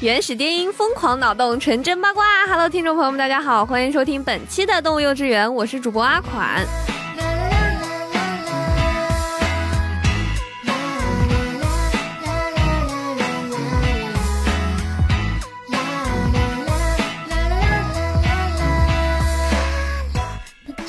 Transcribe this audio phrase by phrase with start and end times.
[0.00, 2.24] 原始电音，疯狂脑洞，纯真八卦。
[2.46, 6.66] Hello，听众朋友们，大家好，欢迎收听本期的动物幼稚园，我是主播阿款。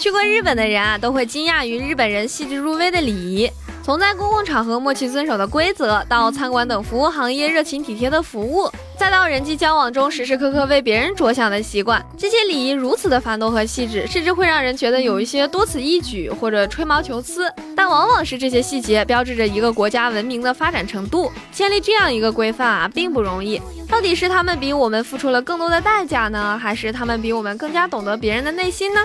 [0.06, 3.50] 去过日本的人啊，都会惊讶于日本人细致入微的礼仪。
[3.84, 17.52] 从在公共场合默契遵守的规则，到餐馆等服务行业热情体贴的服务，再到人际交往中时时刻刻为别人着想的习惯，这些礼仪如此的繁多和细致，甚至会让人觉得有一些多此一举或者吹毛求疵。
[17.76, 21.32] 但往往是这些细节标志着一个国家文明的发展程度。
[21.52, 23.60] 建立这样一个规范啊，并不容易。
[23.90, 29.02] 到底是他们比我们付出了更多的代价呢，还是他们比我们更加懂得别人的内心呢？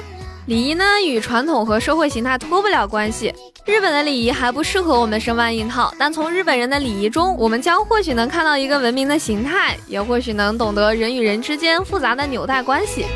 [0.50, 3.32] 礼仪呢，与传统和社会形态脱不了关系。
[3.64, 13.06] 日本的礼仪还不适合我们生搬硬套，但从日本人的礼仪中，我们将或许能看到一个文明的形态，也或许能懂得人与人之间复杂的纽带关系。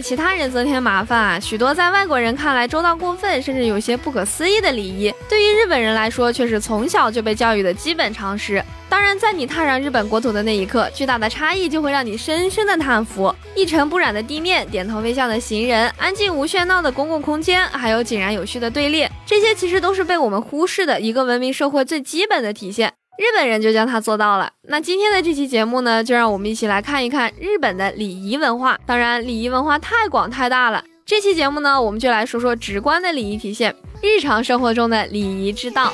[0.00, 1.40] 其他人增添麻烦啊！
[1.40, 8.64] 许多在外国人看来周到过分，甚至有些不可思议的礼仪，对于日本人来说却是从小就被教育的基本常识。
[8.88, 22.92] 当然，在你踏上日本国土的那一刻，巨大的差异就会让你深深的叹服：一尘不染的地面，点头微笑的行人，安静无喧闹的公共空间，还有井然有序的队列，这些其实都是被我们忽视的一个文明社会最基本的体现。
[23.20, 24.50] 日本人就将它做到了。
[24.62, 28.80] 那今天的这期节目呢，就让我们一起来看一看日本的礼仪文化。
[28.86, 30.82] 当然，礼仪文化太广太大了。
[31.04, 35.92] 这期节目呢，我们就来说说直观的礼仪体现，日常生活中的礼仪之道。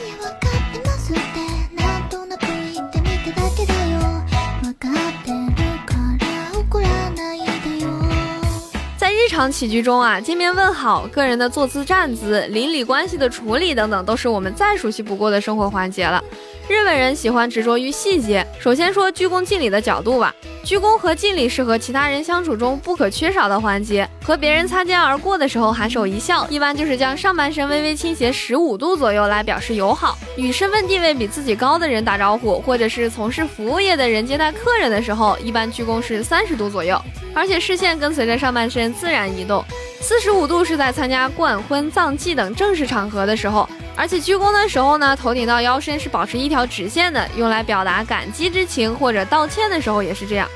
[8.97, 16.23] 在日常起居中啊，见面问好、个人的坐姿站姿、邻里关系的处理等等，都是我们再熟悉不过的生活环节了。
[16.69, 18.45] 日本人喜欢执着于细节。
[18.59, 20.35] 首先说鞠躬敬礼的角度吧，
[20.65, 24.09] 鞠躬和敬礼是和其他人相处中不可缺少的环节。
[24.25, 30.19] 和别人擦肩而过的时候含手一笑，一般就是将上半身微微倾斜十五度左右来表示友好。
[30.37, 37.01] 与身份地位比自己高的人打招呼，或者是从事服务业的人接待客人的时候，一般鞠躬是三十度左右。
[37.33, 39.65] 而且视线跟随着上半身自然移动，
[40.01, 50.47] 四十五度是在参加冠婚葬祭等正式场合的时候，而且鞠躬的时候呢，头顶到腰身是保持一条直线的，用来表达感激之情或者道歉的时候也是这样。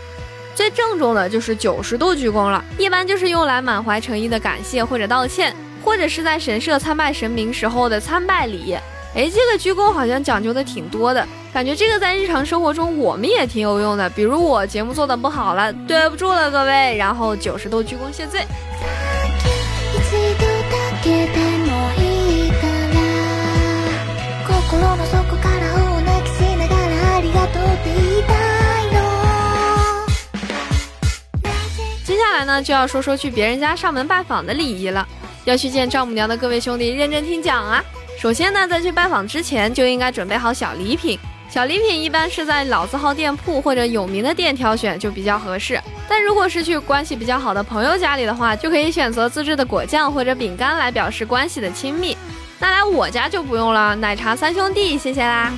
[0.54, 8.76] 最郑重的就是九十度鞠躬了，一般就是用来满怀诚意的感谢或者道歉，或者是在神社参拜神明时候的参拜礼。
[9.14, 14.08] 哎，这个鞠躬好像讲究的挺多的，感觉这个在日常生活中我们也挺有用的。
[14.10, 18.44] 比如我节目做的不好了，对不住了各位，然后九十度鞠躬谢罪。
[32.62, 35.06] 就要说说去别人家上门拜访的礼仪了。
[35.44, 37.82] 要去见丈母娘的各位兄弟，认真听讲啊！
[38.18, 41.18] 首先呢，在去拜访之前就应该准备好小礼品。
[41.48, 45.80] 小礼品一般是在老字号店铺或者有名的店挑选就比较合适。
[46.08, 52.16] 但如果是去关系比较好的朋友家里的话，就可以选择自制的果酱或者饼干来表示关系的亲密。
[52.58, 55.50] 那来我家就不用了，奶茶三兄弟，谢谢啦。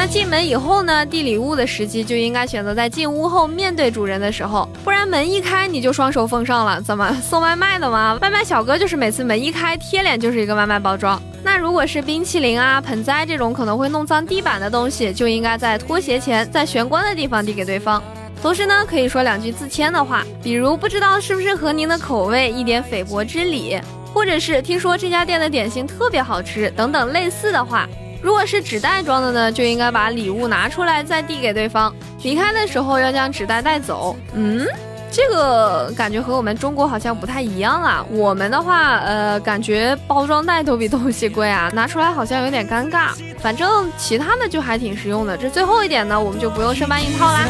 [0.00, 8.18] 那进门以后呢，递礼物的时机就应该选择在进屋后面对主人的时候，不然门一开你就双手奉上了，怎么 送外卖的吗？
[8.22, 11.20] 外卖小哥就是每次门一开，贴脸就是一个外卖包装。
[11.44, 18.02] 那如果是冰淇淋啊、盆栽这种可能会弄脏地板的东西，就应该在拖鞋前，在玄关的地方递给对方。
[18.40, 23.78] 同时呢，可以说两句自谦的话，比如不知道是不是合您的口味，一点菲薄之礼。
[24.14, 27.86] 或者是听说这家店的点心特别好吃等等类似的话，
[28.22, 31.94] 如果是纸袋装的呢，就应该把礼物拿出来再递给对方。
[32.22, 34.14] 离开的时候要将纸袋带走。
[34.34, 34.66] 嗯，
[35.10, 38.04] 这个感觉和我们中国好像不太一样啊。
[38.10, 43.08] 我们的话，呃，感觉包装袋都比东西贵啊，拿出来好像有点尴尬。
[43.38, 45.36] 反正其他的就还挺实用的。
[45.36, 47.46] 这最后一点呢，我们就不用生搬硬套啦。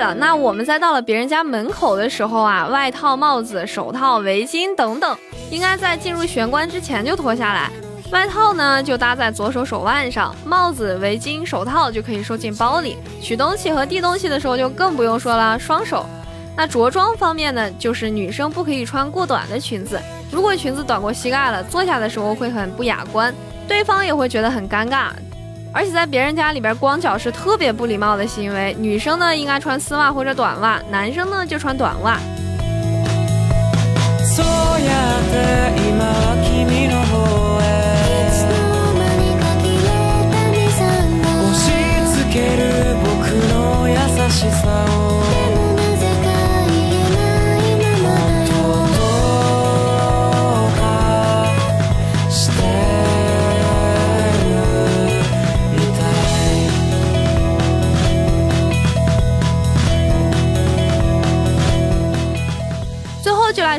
[0.00, 5.16] 了，那我们在到了别人家门口的时候啊，外套、帽子、手套、围巾等等，
[5.50, 7.70] 应该在进入玄关之前就脱下来。
[8.10, 12.96] 外套呢就搭在左手手腕上，帽子、围巾、手套就可以收进包里。
[13.22, 16.04] 取东西和递东西的时候就更不用说了，双手。
[16.56, 20.00] 那着装方面呢，就是女生不可以穿过短的裙子，
[20.32, 23.32] 如果裙子短过膝盖了，坐下的时候会很不雅观，
[23.68, 25.10] 对方也会觉得很尴尬。
[25.72, 32.18] 而且在别人家里边光脚是特别不礼貌的行为，女生呢应该穿丝袜或者短袜，男生呢就穿短袜。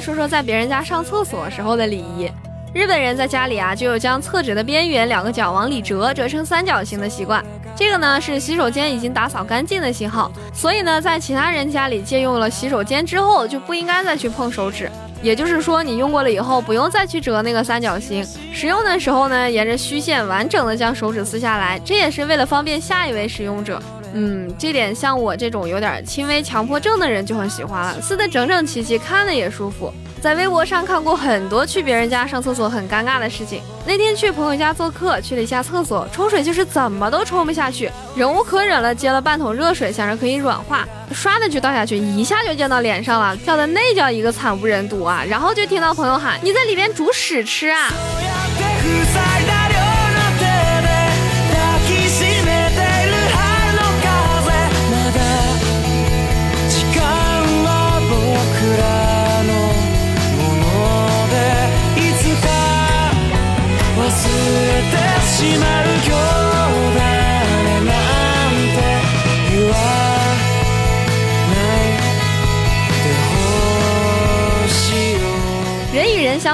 [0.01, 2.29] 说说在别人家上厕所时候的礼仪。
[2.73, 7.43] 日本人在家里啊，就有将厕纸的边缘两个角往里折，折成三角形的习惯。
[7.75, 14.89] 这个呢是洗手间已经打扫干净的信号，所以呢，在其他人家里借用了洗手间之后，就不应该再去碰手指。
[15.21, 18.25] 也就是说，你用过了以后，不用再去折那个三角形。
[18.51, 23.81] 使用的时候呢，沿着虚线完整的将手指撕下来，这也是为了方便下一位使用者。
[24.13, 29.91] 嗯，这点像我这种有点轻微强迫症的人就很喜欢了，撕得整整齐齐，看了也舒服。
[30.21, 33.59] 在微博上看过很多去别人家上厕所很尴尬的事情。
[33.87, 45.23] 那天去朋友家做客，去了一下厕所，冲水就是怎么都冲不下去，忍无可忍了，接了半桶热水，想着可以软化，唰的就倒下去，一下就溅到脸上了，叫的那叫一个惨不忍睹啊！
[45.27, 47.89] 然后就听到朋友喊：“你在里边煮屎吃啊！”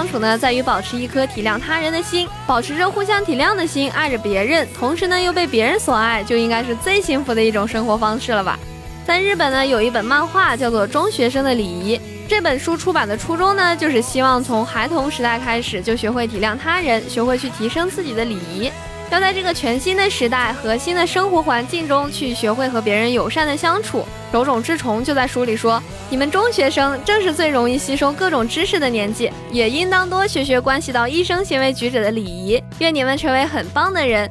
[0.08, 8.58] 处呢，在于保持一颗体谅他人的心，保持着互相体谅的心，爱着别人，同时呢又被别人所爱，就应该是最幸福的一种生活方式了吧。
[9.06, 11.98] 在日本呢，有一本漫画叫做《中学生的礼仪》。
[12.28, 18.70] 这本书出版的初衷呢，就是希望从孩童时代开始就学会体谅他人，学会去提升自己的礼仪，
[19.10, 24.06] 要在这个全新的时代和新的生活环境中去学会和别人友善的相处。
[24.32, 32.62] 手冢治虫就在书里说：“你们中学生正是最容易吸收各种知识的年纪，也应当多学学关系到一生行为举止的礼仪。
[32.80, 34.30] 愿你们成为很棒的人。”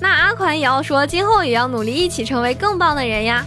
[0.00, 3.46] 那阿款也要说，今后也要努力一起成为更棒的人呀。